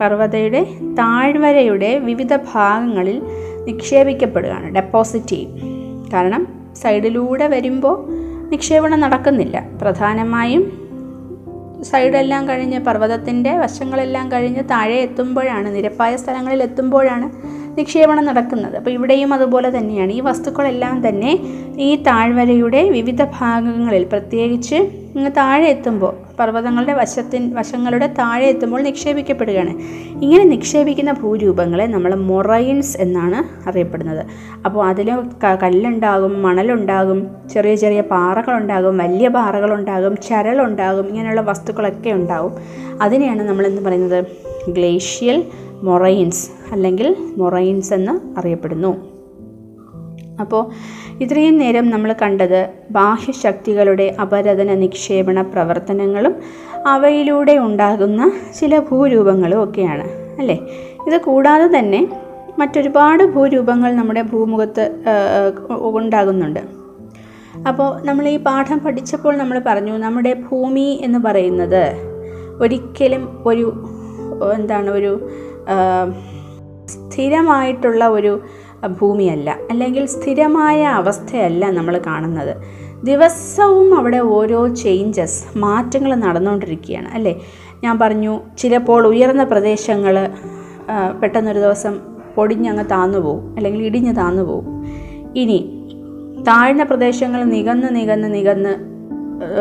പർവതയുടെ 0.00 0.66
താഴ്വരയുടെ 0.98 1.98
വിവിധ 1.98 2.36
ഭാഗങ്ങളിൽ 2.36 3.22
നിക്ഷേപിക്കപ്പെടുകയാണ് 3.64 4.74
ഡെപ്പോസിറ്റ് 4.74 5.26
ചെയ്യും 5.26 5.52
കാരണം 6.12 6.46
സൈഡിലൂടെ 6.74 7.46
വരുമ്പോൾ 7.48 8.23
നിക്ഷേപണം 8.50 9.00
നടക്കുന്നില്ല. 9.00 9.68
പ്രധാനമായും 9.82 10.84
സൈഡെല്ലാം 11.82 12.48
കഴിഞ്ഞ് 12.48 12.78
പർവതത്തിന്റെ 12.78 13.56
വശങ്ങളെല്ലാം 13.56 14.32
കഴിഞ്ഞ് 14.32 14.62
താഴെ 14.70 14.96
എത്തുമ്പോഴാണ് 14.96 15.76
നിരപ്പായ 15.76 16.16
സ്ഥലങ്ങളിൽ 16.16 16.62
എത്തുമ്പോഴാണ് 16.62 17.30
നിക്ഷേപണം 17.78 18.24
നടക്കുന്നത്. 18.24 18.76
അപ്പോൾ 18.76 18.90
ഇവിടെയും 18.90 19.34
അതുപോലെ 19.34 19.78
തന്നെയാണ്. 19.78 20.12
ഈ 20.12 20.20
വസ്തുക്കളെല്ലാം 20.20 21.08
തന്നെ 21.08 21.38
ഈ 21.78 21.96
താഴ്വരയുടെ 21.96 22.88
വിവിധ 22.88 23.24
ഭാഗങ്ങളിൽ 23.24 24.04
പ്രത്യേകിച്ച് 24.04 24.76
താഴെ 25.36 25.66
എത്തുമ്പോൾ 25.66 26.23
പർവതങ്ങളുടെ 26.38 26.92
വശത്തിൻ 26.92 27.54
വശങ്ങളുടെ 27.54 28.06
താഴെ 28.06 28.46
എത്തുമ്പോൾ 28.46 28.82
നിക്ഷേപിക്കപ്പെടുകയാണ്. 28.82 29.70
ഇങ്ങനെ 30.22 30.44
നിക്ഷേപിക്കുന്ന 30.44 31.12
ഭൂരൂപങ്ങളെ 31.12 31.86
നമ്മൾ 31.86 32.14
മൊറൈൻസ് 32.14 32.96
എന്നാണ് 32.98 33.68
അറിയപ്പെടുന്നത്. 33.68 34.26
അപ്പോൾ 34.64 34.86
അതിൽ 34.86 35.10
കല്ലുണ്ടാകും 35.62 36.42
മണലുണ്ടാകും 36.42 37.26
ചെറിയ 37.52 37.74
ചെറിയ 37.74 38.00
പാറകളുണ്ടാകും 38.00 38.98
വലിയ 38.98 39.28
പാറകളുണ്ടാകും 39.28 40.16
ചരലുണ്ടാകും 40.16 41.08
ഇങ്ങനെയുള്ള 41.08 41.40
വസ്തുക്കളൊക്കെ 41.40 42.10
ഉണ്ടാകും 42.10 42.52
അതിനെയാണ് 43.02 43.42
നമ്മൾ 43.42 43.66
എന്ന് 43.66 43.82
പറയുന്നത്? 43.82 44.24
ഗ്ലേഷ്യൽ 44.68 45.44
മൊറൈൻസ് 45.82 46.50
അല്ലെങ്കിൽ 46.72 47.16
മൊറൈൻസ് 47.36 47.94
എന്ന് 47.94 48.38
അറിയപ്പെടുന്നു. 48.38 49.13
അപ്പോൾ 50.40 50.62
ഇത്രയും 51.22 51.58
നേരം 51.58 51.90
നമ്മൾ 51.90 52.14
കണ്ടത് 52.22 52.60
ബാഹ്യശക്തികളുടെ 52.90 54.16
അപരതന 54.20 54.74
നിക്ഷേപണ 54.74 55.42
പ്രവർത്തനങ്ങളും 55.42 56.34
അവയിലൂടെ 56.86 57.58
ഉണ്ടാകുന്ന 57.58 58.32
ചില 58.60 58.78
ഭൂരൂപങ്ങളും 58.78 59.64
ഒക്കെയാണ് 59.64 60.06
അല്ലേ? 60.40 60.56
ഇത് 61.06 61.16
കൂടാതെ 61.20 61.78
തന്നെ 61.78 62.00
മറ്റൊരുപാട് 62.58 63.22
ഭൂരൂപങ്ങൾ 63.24 63.94
നമ്മുടെ 63.94 64.22
ഭൂമുഖത്ത് 64.22 64.84
ഉണ്ടാകുന്നുണ്ട്. 65.82 66.62
അപ്പോൾ 67.68 67.88
നമ്മൾ 68.06 68.28
ഈ 68.28 68.36
പാഠം 68.36 68.78
പഠിച്ചപ്പോൾ 68.78 69.36
നമ്മൾ 69.36 69.58
പറഞ്ഞു 69.66 69.94
നമ്മുടെ 69.96 70.34
ഭൂമി 70.34 71.00
എന്ന് 71.02 71.18
പറയുന്നത് 71.18 71.84
ഒരിക്കലും 72.60 73.42
ഒരു 73.46 73.66
എന്താണ് 74.54 74.90
ഒരു 74.90 75.12
സ്ഥിരമായിട്ടുള്ള 76.88 78.04
ഒരു 78.08 78.32
ഭൂമിയല്ല 78.86 79.58
അല്ലെങ്കിൽ 79.70 80.06
സ്ഥിരമായ 80.06 80.82
അവസ്ഥയല്ല 80.82 81.70
നമ്മൾ 81.70 82.00
കാണുന്നത്. 82.06 82.56
ദിവസവും 83.04 83.98
അവിടെ 83.98 84.18
ഓരോ 84.18 84.68
ചേഞ്ചസ് 84.68 85.58
മാറ്റങ്ങൾ 85.58 86.14
നടന്നുകൊണ്ടിരിക്കുകയാണ് 86.14 87.08
അല്ലേ? 87.08 87.40
ഞാൻ 87.84 87.98
പറഞ്ഞു 87.98 88.40
ചിലപ്പോൾ 88.58 89.06
ഉയർന്ന 89.06 89.44
പ്രദേശങ്ങൾ 89.44 90.28
പെട്ടെന്നൊരു 91.22 91.58
ദിവസം 91.58 92.00
പൊടിഞ്ഞങ്ങ് 92.34 92.84
താന്നു 92.90 93.18
പോകും 93.18 93.56
അല്ലെങ്കിൽ 93.56 93.82
ഇടിഞ്ഞ് 93.82 94.16
താന്നു 94.16 94.42
പോകും 94.42 94.86
ഇനി 95.36 95.58
താഴ്ന്ന 96.48 96.82
പ്രദേശങ്ങൾ 96.82 97.44
നികന്ന് 97.44 97.96
നികന്ന് 97.96 98.34
നികന്ന് 98.34 98.74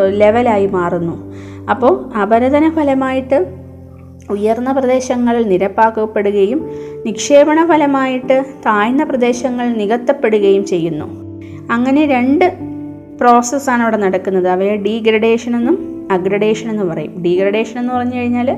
ലെവലായി 0.08 0.68
മാറുന്നു. 0.68 1.34
അപ്പോൾ 1.70 2.12
അപരതന 2.14 2.70
ഫലമായിട്ട് 2.70 3.63
ഉയർന്ന 4.30 4.72
പ്രദേശങ്ങൾ 4.72 5.44
നിരപ്പാക്കപ്പെടുകയും 5.44 6.70
നിക്ഷേപണ 7.06 7.66
ഫലമായിട്ട് 7.66 8.46
താഴ്ന്ന 8.66 9.04
പ്രദേശങ്ങൾ 9.04 9.70
നികത്തപ്പെടുകയും 9.70 10.66
ചെയ്യുന്നു. 10.66 11.06
അങ്ങനെ 11.72 12.06
രണ്ട് 12.06 12.54
പ്രോസസ്സാണ് 13.20 13.82
അവിടെ 13.82 13.98
നടക്കുന്നത്. 13.98 14.48
അവയെ 14.48 14.76
ഡീഗ്രഡേഷൻ 14.76 15.56
എന്നും 15.56 16.08
അഗ്രഡേഷൻ 16.12 16.70
എന്ന് 16.70 16.84
പറയും. 16.84 17.24
ഡീഗ്രഡേഷൻ 17.24 17.80
എന്ന് 17.80 17.94
പറഞ്ഞു 17.94 18.16
കഴിഞ്ഞാൽ 18.16 18.58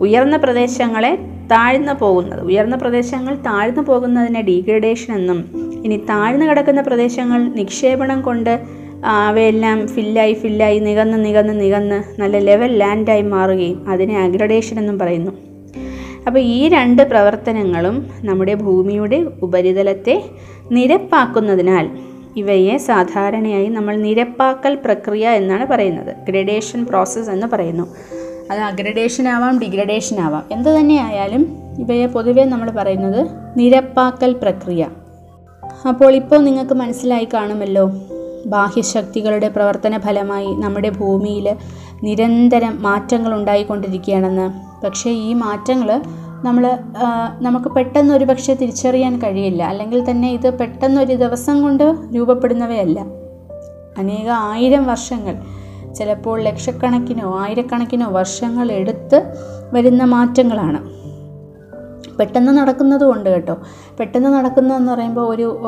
ഉയർന്ന 0.00 0.36
പ്രദേശങ്ങളെ 0.36 1.14
താഴ്ന്നു 1.50 1.92
പോകുന്നത്. 1.92 2.40
ഉയർന്ന 2.40 2.76
പ്രദേശങ്ങൾ 2.76 3.34
താഴ്ന്നു 3.34 3.82
പോകുന്നതിനെ 3.82 4.42
ഡീഗ്രഡേഷൻ 4.42 5.14
എന്നും 5.14 5.72
ഇനി 5.84 5.96
താഴ്ന്നു 5.96 6.46
കിടക്കുന്ന 6.46 6.80
പ്രദേശങ്ങൾ 6.80 7.42
നിക്ഷേപണം 7.42 8.22
കൊണ്ട് 8.22 8.81
അവയെല്ലാം 9.04 9.88
ഫില്ലായി 9.88 10.32
ഫില്ലായി 10.32 10.78
നികന്ന് 10.78 11.24
നികന്ന് 11.24 11.60
നികന്ന് 11.60 12.20
നല്ല 12.20 12.38
ലെവൽ 12.38 12.78
ലാൻഡായി 12.78 13.22
മാറുകയും 13.22 13.88
അതിനെ 13.88 14.22
അഗ്രഡേഷൻ 14.22 14.78
എന്നും 14.78 14.98
പറയുന്നു. 14.98 15.32
അപ്പോൾ 16.26 16.38
ഈ 16.38 16.68
രണ്ട് 16.68 17.02
പ്രവർത്തനങ്ങളും 17.02 18.10
നമ്മുടെ 18.24 18.54
ഭൂമിയുടെ 18.54 19.26
ഉപരിതലത്തെ 19.42 20.24
നിരപ്പാക്കുന്നതിനാൽ 20.72 21.88
ഇവയെ 22.36 22.76
സാധാരണയായി 22.76 23.68
നമ്മൾ 23.68 23.96
നിരപ്പാക്കൽ 23.96 24.78
പ്രക്രിയ 24.84 25.28
എന്നാണ് 25.28 25.66
പറയുന്നത്. 25.66 26.16
ഗ്രഡേഷൻ 26.28 26.86
പ്രോസസ്സ് 26.86 27.30
എന്ന് 27.30 27.46
പറയുന്നു. 27.46 27.96
അത് 28.50 28.60
അഗ്രഡേഷൻ 28.60 29.28
ആവാം 29.28 29.58
ഡിഗ്രഡേഷൻ 29.58 30.20
ആവാം. 30.20 30.44
എന്ത് 30.52 30.68
തന്നെയായാലും 30.68 31.56
ഇവയെ 31.78 32.06
പൊതുവേ 32.06 32.44
നമ്മൾ 32.44 32.70
പറയുന്നത് 32.70 33.26
നിരപ്പാക്കൽ 33.56 34.32
പ്രക്രിയ. 34.32 34.88
അപ്പോൾ 35.88 36.14
ഇപ്പോൾ 36.14 36.38
നിങ്ങൾക്ക് 36.38 36.72
മനസ്സിലായി 36.72 37.28
കാണുമല്ലോ 37.34 37.90
ബാഹ്യശക്തികളുടെ 38.46 39.48
പ്രവർത്തന 39.48 39.98
ഫലമായി 39.98 40.46
നമ്മുടെ 40.46 40.90
ഭൂമിയിൽ 40.90 41.56
നിരന്തരം 42.02 42.82
മാറ്റങ്ങൾ 42.82 43.34
ഉണ്ടായിക്കൊണ്ടിരിക്കുകയാണെന്ന്. 43.34 44.50
പക്ഷേ 44.84 45.10
ഈ 45.10 45.32
മാറ്റങ്ങൾ 45.32 46.02
നമ്മൾ 46.44 46.78
നമുക്ക് 47.40 47.68
പെട്ടെന്ന് 47.68 48.14
ഒരു 48.14 48.24
പക്ഷേ 48.24 48.54
തിരിച്ചറിയാൻ 48.54 49.18
കഴിയില്ല. 49.18 49.62
അല്ലെങ്കിൽ 49.62 50.10
തന്നെ 50.10 50.32
ഇത് 50.32 50.58
പെട്ടെന്നൊരു 50.58 51.14
ദിവസം 51.14 51.62
കൊണ്ട് 51.62 51.96
രൂപപ്പെടുന്നവയല്ല. 52.14 53.00
അനേക 53.98 54.28
ആയിരം 54.28 54.86
വർഷങ്ങൾ 54.86 55.36
ചിലപ്പോൾ 55.94 56.40
ലക്ഷക്കണക്കിനോ 56.40 57.38
ആയിരക്കണക്കിനോ 57.38 58.10
വർഷങ്ങൾ 58.10 58.72
എടുത്ത് 58.72 59.34
വരുന്ന 59.72 60.04
മാറ്റങ്ങളാണ്. 60.04 61.02
പെട്ടെന്ന് 62.18 62.52
നടക്കുന്നതുകൊണ്ട് 62.52 63.30
കേട്ടോ. 63.30 63.56
പെട്ടെന്ന് 64.00 64.28
നടക്കുന്നതെന്ന് 64.28 64.92
പറയുമ്പോൾ 64.92 65.34
ഒരു 65.34 65.60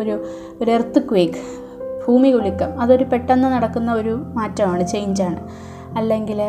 ഒരു 0.00 0.24
ഒരു 0.62 0.70
എർത്ത് 0.70 1.02
ക്വേക്ക് 1.10 1.42
ഭൂമി 2.06 2.28
കുലുക്കം 2.28 2.80
അതൊരു 2.80 3.04
പെട്ടെന്ന് 3.04 3.48
നടക്കുന്ന 3.48 3.92
ഒരു 3.92 4.14
മാറ്റമാണ് 4.34 4.88
ചേഞ്ചാണ് 4.88 5.40
അല്ലെങ്കിൽ 5.96 6.40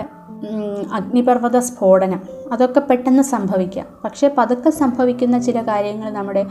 അഗ്നിപർവത 0.93 1.59
സ്ഫോടനം 1.59 2.21
അതൊക്കെ 2.51 2.79
പെട്ടെന്ന് 2.79 3.23
സംഭവിക്കാം. 3.23 3.85
പക്ഷേ 4.05 4.31
പതുക്കെ 4.37 4.69
സംഭവിക്കുന്ന 4.69 5.39
ചില 5.39 5.61
കാര്യങ്ങൾ 5.61 6.09
നമ്മുടെ 6.09 6.45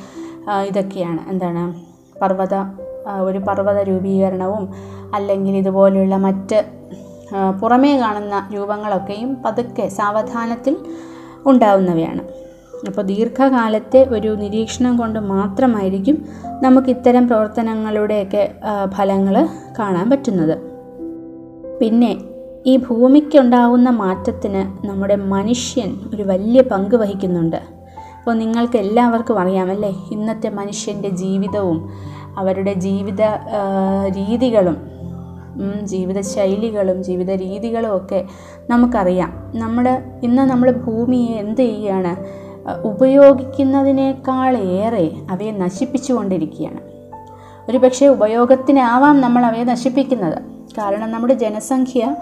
ഇതൊക്കെയാണ്. 0.67 1.31
എന്താണ്? 1.31 1.75
പർവത 2.23 2.55
ഒരു 3.23 3.39
പർവത 3.39 3.79
രൂപീകരണവും 3.79 4.69
അല്ലെങ്കിൽ 5.15 5.57
ഇതുപോലെയുള്ള 5.57 6.17
മറ്റ് 6.17 6.65
പുറമേ 7.61 7.99
കാണുന്ന 7.99 8.49
രൂപങ്ങളൊക്കെയും 8.55 9.43
പതുക്കെ 9.43 9.89
സാവധാനത്തിൽ 9.89 10.77
ഉണ്ടാവുന്നവയാണ്. 11.47 12.23
അപ്പോൾ 12.87 13.03
ദീർഘകാലത്തെ 13.03 14.07
ഒരു 14.11 14.29
നിരീക്ഷണം 14.29 14.97
കൊണ്ട് 14.97 15.19
മാത്രമായിരിക്കും 15.19 16.17
നമുക്ക് 16.63 16.91
ഇത്തരം 16.91 17.29
പ്രവർത്തനങ്ങളുടെയൊക്കെ 17.29 18.55
ഫലങ്ങൾ 18.97 19.49
കാണാൻ 19.79 20.11
പറ്റുന്നത്. 20.11 20.59
പിന്നെ 21.81 22.13
ഈ 22.67 22.77
ഭൂമിക്കുണ്ടാവുന്ന 22.77 23.91
മാറ്റത്തിന് 23.91 24.87
നമ്മുടെ 24.87 25.17
മനുഷ്യൻ 25.17 25.91
ഒരു 26.15 26.23
വലിയ 26.23 26.61
പങ്ക് 26.63 26.97
വഹിക്കുന്നുണ്ട്. 26.97 27.61
അപ്പോൾ 28.19 28.35
നിങ്ങൾക്ക് 28.35 28.77
എല്ലാവർക്കും 28.77 29.39
അറിയാമല്ലേ 29.39 29.93
ഇന്നത്തെ 30.13 30.49
മനുഷ്യന്റെ 30.49 31.09
ജീവിതവും 31.09 31.91
അവരുടെ 32.39 32.73
ജീവിത 32.73 33.23
രീതികളും 34.09 34.79
ജീവിത 35.83 36.21
ശൈലികളും 36.21 37.03
ജീവിത 37.05 37.31
രീതികളും 37.31 37.97
ഒക്കെ 37.97 38.25
നമുക്കറിയാം. 38.71 39.31
നമ്മുടെ 39.55 40.03
ഇന്ന് 40.23 40.43
നമ്മൾ 40.43 40.71
ഭൂമിയെ 40.71 41.35
എന്ത് 41.35 41.61
ചെയ്യുകയാണ് 41.61 42.13
അഹ് 42.67 42.81
ഉപയോഗിക്കുന്നതിനേക്കാളേറെ 42.81 45.11
അവയെ 45.31 45.51
നശിപ്പിച്ചുകൊണ്ടിരിക്കുകയാണ്. 45.51 46.81
ഒരു 47.71 47.79
പക്ഷേ 47.79 48.07
ഉപയോഗത്തിനാവാം 48.07 49.21
നമ്മൾ 49.21 49.47
അവയെ 49.47 49.65
നശിപ്പിക്കുന്നത്. 49.65 50.43
കാരണം 50.79 51.11
നമ്മുടെ 51.11 51.35
ജനസംഖ്യ 51.35 52.17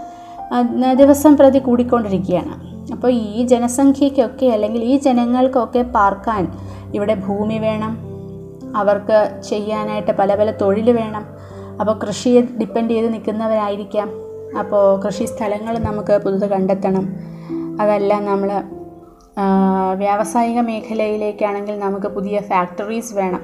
ദിവസം 0.95 1.37
പ്രതി 1.37 1.59
കൂടിക്കൊണ്ടിരിക്കുകയാണ്. 1.59 2.77
അപ്പോൾ 2.93 3.13
ഈ 3.13 3.47
ജനസംഖ്യയ്ക്കൊക്കെ 3.47 4.47
അല്ലെങ്കിൽ 4.47 4.85
ഈ 4.85 4.97
ജനങ്ങൾക്കൊക്കെ 4.97 5.83
പാർക്കാൻ 5.83 6.53
ഇവിടെ 6.95 7.15
ഭൂമി 7.15 7.59
വേണം. 7.59 7.99
അവർക്ക് 8.77 9.41
ചെയ്യാനായിട്ട് 9.49 10.13
പല 10.13 10.35
പല 10.35 10.51
തൊഴിൽ 10.51 10.93
വേണം. 10.93 11.27
അപ്പോൾ 11.81 11.99
കൃഷിയെ 11.99 12.41
ഡിപ്പെൻഡ് 12.41 12.91
ചെയ്ത് 12.91 13.13
നിൽക്കുന്നവരായിരിക്കാം. 13.13 14.11
അപ്പോൾ 14.59 15.01
കൃഷി 15.01 15.25
സ്ഥലങ്ങൾ 15.25 15.79
നമുക്ക് 15.79 16.21
പുതുത് 16.25 16.51
കണ്ടെത്തണം. 16.51 17.09
അതല്ല 17.81 18.21
നമ്മൾ 18.21 18.63
വ്യാവസായിക 19.95 20.61
മേഖലയിലേക്കാണെങ്കിൽ 20.61 21.79
നമുക്ക് 21.79 22.07
പുതിയ 22.07 22.41
ഫാക്ടറീസ് 22.41 23.15
വേണം. 23.15 23.41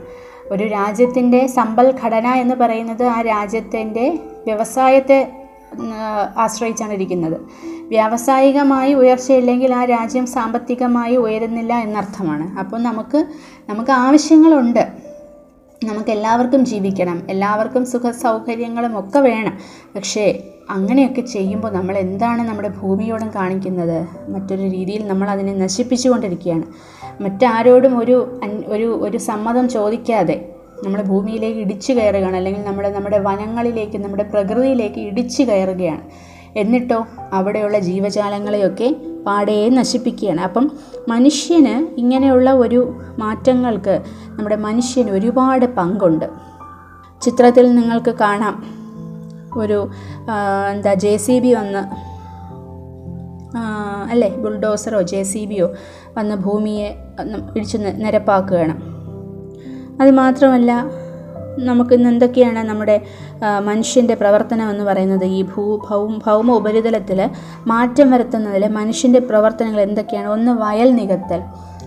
ഒരു 0.51 0.65
രാജ്യത്തിന്റെ 0.65 1.47
സമ്പൽ 1.47 1.95
ഘടന 2.05 2.27
എന്ന് 2.27 2.55
പറയുന്നത് 2.55 3.05
ആ 3.05 3.23
രാജ്യത്തിന്റെ 3.23 4.19
വ്യവസായത്തെ 4.47 5.33
ആശ്രയിച്ചാണ് 6.37 6.93
ഇരിക്കുന്നത്. 6.93 7.41
വ്യാവസായികമായി 7.89 8.95
ഉയർച്ചയില്ലെങ്കിൽ 8.95 9.75
ആ 9.75 9.85
രാജ്യം 9.85 10.27
സാമ്പത്തികമായി 10.27 11.17
ഉയരുന്നില്ല 11.17 11.75
എന്നർത്ഥമാണ്. 11.75 12.59
അപ്പോൾ 12.59 12.83
നമുക്ക് 12.83 13.27
നമുക്ക് 13.69 13.91
ആവശ്യങ്ങളുണ്ട്. 13.91 14.93
നമുക്ക് 15.85 16.11
എല്ലാവർക്കും 16.11 16.65
ജീവിക്കണം. 16.65 17.23
എല്ലാവർക്കും 17.31 17.87
സുഖ 17.87 18.11
സൗകര്യങ്ങളും 18.11 18.99
ഒക്കെ 18.99 19.19
വേണം. 19.19 19.59
പക്ഷേ 19.95 20.52
അങ്ങനെയൊക്കെ 20.71 21.21
ചെയ്യുമ്പോൾ 21.21 21.73
നമ്മൾ 21.73 21.99
എന്താണ് 21.99 22.43
നമ്മുടെ 22.43 22.69
ഭൂമിയോടും 22.69 23.31
കാണിക്കുന്നത്? 23.35 24.07
മറ്റൊരു 24.29 24.63
രീതിയിൽ 24.63 25.09
നമ്മൾ 25.09 25.31
അതിനെ 25.31 25.55
നശിപ്പിച്ചുകൊണ്ടിരിക്കുകയാണ്. 25.55 26.63
മറ്റാരോടും 27.23 27.99
ഒരു 27.99 28.41
ഒരു 28.67 28.99
ഒരു 29.03 29.19
സമ്മതം 29.19 29.69
ചോദിക്കാതെ 29.69 30.55
നമ്മുടെ 30.85 31.05
ഭൂമിയിലേക്ക് 31.05 31.59
ഇടിച്ചു 31.59 31.93
കയറുകയാണ്. 31.93 32.37
അല്ലെങ്കിൽ 32.37 32.63
നമ്മുടെ 32.63 32.91
നമ്മുടെ 32.91 33.19
വനങ്ങളിലേക്ക് 33.19 33.99
നമ്മുടെ 33.99 34.23
പ്രകൃതിയിലേക്ക് 34.23 35.01
ഇടിച്ചു 35.01 35.43
കയറുകയാണ്. 35.43 36.01
എന്നിട്ടോ 36.59 37.07
അവിടെയുള്ള 37.33 37.79
ജീവജാലങ്ങളെയൊക്കെ 37.79 38.97
പാടെ 39.27 39.69
നശിപ്പിക്കുകയാണ്. 39.69 40.41
അപ്പം 40.41 40.71
മനുഷ്യന് 41.09 42.01
ഇങ്ങനെയുള്ള 42.01 42.53
ഒരു 42.53 42.99
മാറ്റങ്ങൾക്ക് 43.19 44.03
നമ്മുടെ 44.27 44.57
മനുഷ്യന് 44.57 45.11
ഒരുപാട് 45.11 45.67
പങ്കുണ്ട്. 45.67 46.25
ചിത്രത്തിൽ 47.23 47.75
നിങ്ങൾക്ക് 47.75 48.11
കാണാം. 48.11 48.82
ഒരു 49.59 49.91
എന്താ 50.73 50.95
ജെ 50.95 51.17
സി 51.17 51.39
ബി 51.39 51.53
വന്ന് 51.55 52.13
അല്ലേ 54.11 54.29
ബുൾഡോസറോ 54.29 55.03
ജെ 55.03 55.23
സി 55.23 55.45
ബിയോ 55.45 55.73
വന്ന് 56.19 56.35
ഭൂമിയെ 56.35 56.97
ഇടിച്ച് 57.57 57.79
നിരപ്പാക്കുകയാണ്. 57.79 58.75
അതുമാത്രമല്ല 60.03 60.85
നമുക്കിന്ന് 61.59 62.09
എന്തൊക്കെയാണ് 62.09 62.59
നമ്മുടെ 62.59 63.03
മനുഷ്യന്റെ 63.61 64.15
പ്രവർത്തനം 64.15 64.71
എന്ന് 64.71 64.85
പറയുന്നത്? 64.85 65.25
ഈ 65.25 65.43
ഭൂ 65.43 65.77
ഭൗമ 65.89 66.21
ഭൗമ 66.27 66.53
ഉപരിതലത്തിൽ 66.53 67.31
മാറ്റം 67.67 68.11
വരുത്തുന്നതിൽ 68.11 68.69
മനുഷ്യന്റെ 68.69 69.19
പ്രവർത്തനങ്ങൾ 69.19 69.81
എന്തൊക്കെയാണ്? 69.81 70.29
ഒന്ന് 70.29 70.53
വയൽ 70.53 70.95
നികത്തൽ 70.95 71.43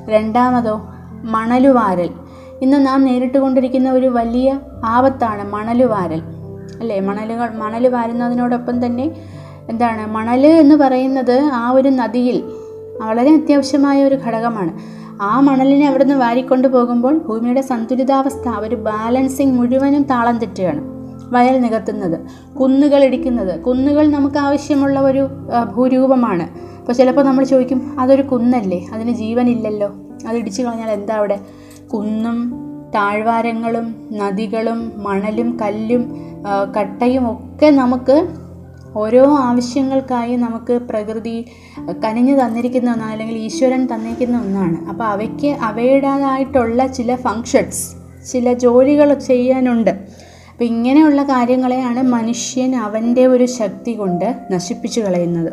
രണ്ടാമതോ 0.10 0.82
മണലുവാരൽ. 1.24 2.10
ഇന്ന് 2.62 2.88
നാം 2.88 3.06
നേരിട്ട് 3.06 3.38
കൊണ്ടിരിക്കുന്ന 3.38 3.92
ഒരു 3.92 4.08
വലിയ 4.08 4.60
ആപത്താണ് 4.86 5.52
മണലുവാരൽ. 5.52 6.35
അല്ലേ? 6.80 7.00
മണലുകൾ 7.00 7.50
മണൽ 7.50 7.88
വാരുന്നതിനോടൊപ്പം 7.88 8.86
തന്നെ 8.86 9.12
എന്താണ്? 9.70 10.14
മണൽ 10.14 10.48
എന്ന് 10.48 10.76
പറയുന്നത് 10.76 11.50
ആ 11.54 11.70
ഒരു 11.70 11.90
നദിയിൽ 11.90 12.44
വളരെ 13.02 13.34
അത്യാവശ്യമായ 13.34 14.04
ഒരു 14.04 14.16
ഘടകമാണ്. 14.16 14.80
ആ 15.22 15.40
മണലിനെ 15.40 15.88
അവിടുന്ന് 15.88 16.16
വാരിക്കൊണ്ട് 16.16 16.68
പോകുമ്പോൾ 16.68 17.18
ഭൂമിയുടെ 17.18 17.62
സന്തുലിതാവസ്ഥ 17.62 18.50
ഒരു 18.50 18.76
ബാലൻസിങ് 18.76 19.58
മുഴുവനും 19.58 20.04
താളം 20.04 20.40
തെറ്റുകയാണ്. 20.40 20.82
വയൽ 21.34 21.62
നികത്തുന്നത് 21.62 22.20
കുന്നുകൾ 22.56 23.04
ഇടിക്കുന്നത്. 23.04 23.60
കുന്നുകൾ 23.60 24.12
നമുക്ക് 24.12 24.38
ആവശ്യമുള്ള 24.38 25.00
ഒരു 25.00 25.28
ഭൂരൂപമാണ്. 25.76 26.48
അപ്പോൾ 26.80 26.94
ചിലപ്പോൾ 26.94 27.26
നമ്മൾ 27.26 27.44
ചോദിക്കും 27.44 28.00
അതൊരു 28.00 28.22
കുന്നല്ലേ? 28.22 28.86
അതിന് 28.94 29.12
ജീവനില്ലല്ലോ? 29.12 29.94
അത് 30.28 30.38
ഇടിച്ചു 30.38 30.62
കളഞ്ഞാൽ 30.62 30.90
എന്താ 30.90 31.16
അവിടെ? 31.16 31.40
കുന്നും 31.94 32.65
താഴ്വാരങ്ങളും 32.96 33.88
നദികളും 34.12 34.80
മണലും 34.98 35.60
കല്ലും 35.62 36.04
കട്ടയും 36.78 37.24
ഒക്കെ 37.32 37.70
നമുക്ക് 37.82 38.18
ഓരോ 38.98 39.24
ആവശ്യങ്ങൾക്കായി 39.38 40.36
നമുക്ക് 40.36 40.74
പ്രകൃതി 40.90 41.46
കനിഞ്ഞു 42.06 42.36
തന്നിരിക്കുന്ന 42.42 42.90
ഒന്നാണ് 42.92 43.12
അല്ലെങ്കിൽ 43.12 43.38
ഈശ്വരൻ 43.38 43.82
തന്നിരിക്കുന്ന 43.86 44.36
ഒന്നാണ്. 44.42 44.78
അപ്പോൾ 44.90 45.04
അവയ്ക്ക് 45.04 45.48
അവയുടേതായിട്ടുള്ള 45.48 46.88
ചില 46.88 47.16
ഫങ്ഷൻസ് 47.16 47.84
ചില 48.32 48.54
ജോലികൾ 48.54 49.14
ചെയ്യാനുണ്ട്. 49.14 49.92
അപ്പം 50.52 50.66
ഇങ്ങനെയുള്ള 50.66 51.24
കാര്യങ്ങളെയാണ് 51.24 52.02
മനുഷ്യൻ 52.02 52.76
അവന്റെ 52.76 53.24
ഒരു 53.28 53.46
ശക്തി 53.60 53.94
കൊണ്ട് 53.94 54.28
നശിപ്പിച്ചു 54.52 55.02
കളയുന്നത്. 55.02 55.52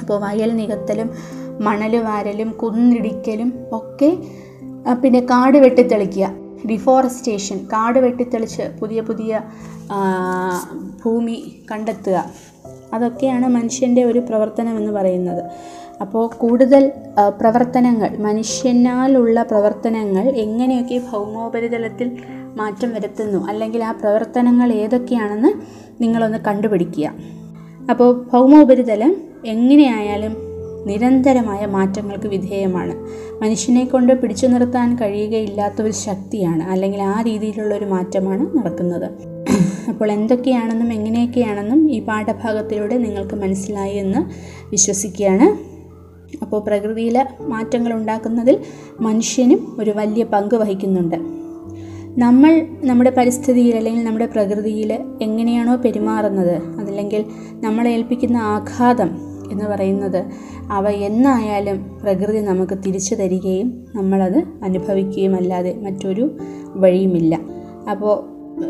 അപ്പോൾ 0.00 0.18
വയൽ 0.20 0.50
നികത്തലും 0.56 1.10
മണൽ 1.60 1.94
വാരലും 1.96 2.50
കുന്നിടിക്കലും 2.62 3.50
ഒക്കെ 3.72 4.10
പിന്നെ 5.02 5.20
കാട് 5.20 5.58
വെട്ടിത്തെളിക്കുക. 5.58 6.34
ഡിഫോറസ്റ്റേഷൻ 6.70 7.58
കാട് 7.58 7.98
വെട്ടിത്തെളിച്ച് 7.98 8.62
പുതിയ 8.80 9.00
പുതിയ 9.00 9.40
ഭൂമി 11.04 11.62
കണ്ടെത്തുക. 11.70 12.30
അതൊക്കെയാണ് 12.92 13.48
മനുഷ്യന്റെ 13.48 14.04
ഒരു 14.04 14.18
പ്രവർത്തനം 14.18 14.76
എന്ന് 14.76 14.92
പറയുന്നത്. 14.92 15.44
അപ്പോൾ 16.00 16.30
കൂടുതൽ 16.38 16.92
പ്രവർത്തനങ്ങൾ 17.40 18.18
മനുഷ്യനാലുള്ള 18.18 19.42
പ്രവർത്തനങ്ങൾ 19.42 20.28
എങ്ങനെയൊക്കെ 20.28 21.02
ഭൗമോപരിതലത്തിൽ 21.12 22.18
മാറ്റം 22.56 22.94
വരുത്തുന്നു? 22.94 23.46
അല്ലെങ്കിൽ 23.46 23.84
ആ 23.84 23.92
പ്രവർത്തനങ്ങൾ 23.92 24.72
ഏതൊക്കെയാണെന്ന് 24.72 25.48
നിങ്ങളൊന്ന് 26.02 26.38
കണ്ടുപിടിക്കുക. 26.38 27.12
അപ്പോൾ 27.90 28.28
ഭൗമോപരിതലം 28.32 29.16
എങ്ങനെയായാലും 29.46 30.51
നിരന്തരമായ 30.86 31.66
മാറ്റങ്ങൾക്ക് 31.66 32.26
വിധേയമാണ്. 32.26 32.94
മനുഷ്യനെ 33.42 33.84
കൊണ്ട് 33.84 34.20
പിടിച്ചു 34.20 34.46
നിർത്താൻ 34.46 34.96
കഴിയുകയില്ലാത്ത 34.96 35.82
ഒരു 35.82 35.92
ശക്തിയാണ് 35.92 36.62
അല്ലെങ്കിൽ 36.62 37.02
ആ 37.02 37.20
രീതിയിലുള്ള 37.20 37.74
ഒരു 37.74 37.84
മാറ്റമാണ് 37.84 38.58
നടക്കുന്നത്. 38.58 39.10
അപ്പോൾ 39.88 40.12
എന്തൊക്കെയാണെന്നും 40.12 40.92
എങ്ങനെയൊക്കെയാണെന്നും 40.92 41.92
ഈ 41.92 42.02
പാഠഭാഗത്തിലൂടെ 42.02 42.98
നിങ്ങൾക്ക് 42.98 43.34
മനസ്സിലായി 43.34 43.96
എന്ന് 43.96 44.18
വിശ്വസിക്കുകയാണ്. 44.70 45.72
അപ്പോൾ 46.42 46.60
പ്രകൃതിയിലെ 46.60 47.26
മാറ്റങ്ങൾ 47.40 47.92
ഉണ്ടാക്കുന്നതിൽ 47.92 48.58
മനുഷ്യനും 49.00 49.76
ഒരു 49.78 49.90
വലിയ 49.96 50.24
പങ്ക് 50.24 50.54
വഹിക്കുന്നുണ്ട്. 50.54 51.16
നമ്മൾ 52.18 52.66
നമ്മുടെ 52.84 53.10
പരിസ്ഥിതിയിൽ 53.10 53.76
അല്ലെങ്കിൽ 53.76 54.04
നമ്മുടെ 54.04 54.26
പ്രകൃതിയിൽ 54.26 54.92
എങ്ങനെയാണോ 55.22 55.76
പെരുമാറുന്നത് 55.76 56.62
അതല്ലെങ്കിൽ 56.80 57.24
നമ്മളെ 57.52 57.90
ഏൽപ്പിക്കുന്ന 57.90 58.36
ആഘാതം 58.36 59.31
എന്ന് 59.52 59.64
പറയുന്നത്. 59.64 60.20
അവ 60.70 60.88
എന്നായാലും 60.88 61.78
പ്രകൃതി 62.02 62.40
നമുക്ക് 62.40 62.78
തിരിച്ചു 62.86 63.14
തരികയും 63.14 63.86
നമ്മളത് 63.94 64.38
അനുഭവിക്കുകയും 64.62 65.36
അല്ലാതെ 65.36 65.72
മറ്റൊരു 65.82 66.36
വഴിയുമില്ല. 66.74 67.38
അപ്പോൾ 67.90 68.14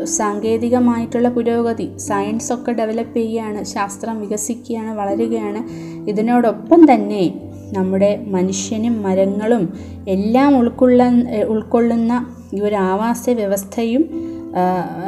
സാങ്കേതികമായിട്ടുള്ള 0.03 1.29
പുരോഗതി 1.29 1.97
സയൻസ് 1.97 2.53
ഒക്കെ 2.53 2.71
ഡെവലപ്പ് 2.71 3.17
ചെയ്യുകയാണ് 3.17 3.63
ശാസ്ത്രം 3.63 4.21
വികസിക്കുകയാണ് 4.21 4.91
വളരുകയാണ്. 4.91 5.61
ഇതിനോടൊപ്പം 6.09 6.93
തന്നെ 6.93 7.51
നമ്മുടെ 7.73 8.25
മനുഷ്യനും 8.27 9.03
മരങ്ങളും 9.03 9.73
എല്ലാം 10.07 10.57
ഉൾക്കൊള്ള 10.57 11.03
ഉൾക്കൊള്ളുന്ന 11.47 12.13
ഈ 12.53 12.59
ഒരു 12.61 12.75
ആവാസ 12.75 13.29
വ്യവസ്ഥയും 13.29 14.03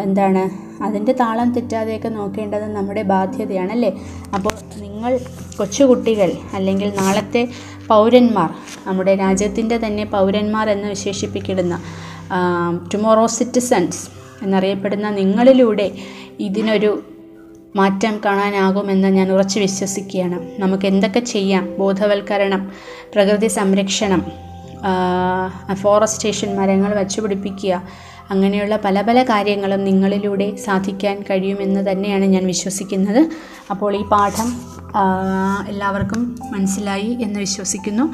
എന്താണ് 0.01 0.64
അതിന്റെ 0.81 1.11
താളം 1.11 1.53
തെറ്റാതെയൊക്കെ 1.53 2.09
നോക്കേണ്ടത് 2.09 2.65
നമ്മുടെ 2.75 3.01
ബാധ്യതയാണല്ലേ? 3.01 3.91
അപ്പോൾ 4.33 4.53
നിങ്ങൾ 4.81 5.19
കൊച്ചുകുട്ടികൾ 5.57 6.31
അല്ലെങ്കിൽ 6.53 6.93
നാളത്തെ 6.95 7.47
പൗരന്മാർ 7.88 8.49
നമ്മുടെ 8.88 9.15
രാജ്യത്തിന്റെ 9.15 9.77
തന്നെ 9.77 10.05
പൗരന്മാർ 10.05 10.69
എന്ന് 10.69 10.88
വിശേഷിപ്പിക്കപ്പെടുന്ന 10.88 11.81
ടുമോറോ 12.93 13.27
സിറ്റിസൺസ് 13.27 14.09
എന്നറിയപ്പെടുന്ന 14.43 15.09
നിങ്ങളിലൂടെ 15.09 15.91
ഇതിനൊരു 16.39 17.03
മാറ്റം 17.75 18.21
കാണാനാകുമെന്ന് 18.25 19.07
ഞാൻ 19.07 19.31
ഉറച്ചു 19.31 19.59
വിശ്വസിക്കുകയാണ്. 19.59 20.61
നമുക്ക് 20.61 20.85
എന്തൊക്കെ 20.85 21.19
ചെയ്യാം? 21.19 21.75
ബോധവൽക്കരണം 21.79 22.71
പ്രകൃതി 23.13 23.47
സംരക്ഷണം 23.47 24.25
ഫോറസ്റ്റേഷൻ 25.73 26.55
മരങ്ങൾ 26.55 26.95
വച്ചുപിടിപ്പിക്കുക 26.99 27.83
അങ്ങനെയുള്ള 28.31 28.75
പല 28.85 29.01
പല 29.01 29.23
കാര്യങ്ങളും 29.23 29.83
നിങ്ങളിലൂടെ 29.83 30.55
സാധിക്കാൻ 30.55 31.23
കഴിയുമെന്ന് 31.29 31.91
തന്നെയാണ് 31.91 32.25
ഞാൻ 32.25 32.47
വിശ്വസിക്കുന്നത്. 32.47 33.29
അപ്പോൾ 33.71 33.95
ഈ 33.95 34.03
പാഠം 34.03 34.49
എല്ലാവർക്കും 35.67 36.39
മനസ്സിലായി 36.51 37.17
എന്ന് 37.21 37.39
വിശ്വസിക്കുന്നു. 37.39 38.13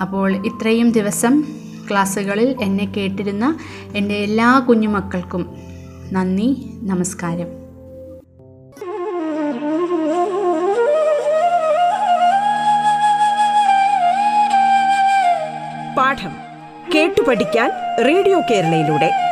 അപ്പോൾ 0.00 0.46
ഇത്രയും 0.46 0.90
ദിവസം 0.90 1.44
ക്ലാസ്സുകളിൽ 1.90 2.56
എന്നെ 2.62 2.84
കേട്ടിരുന്ന 2.96 3.58
എന്റെ 3.96 4.14
എല്ലാ 4.14 4.58
കുഞ്ഞുമക്കൾക്കും 4.58 5.56
നന്ദി 6.12 6.70
നമസ്കാരം. 6.82 7.50
പാഠം 15.98 16.32
കേട്ടു 16.94 17.20
പഠിക്കാൻ 17.28 17.70
റേഡിയോ 18.04 18.40
കേരളയിലൂടെ. 18.50 19.31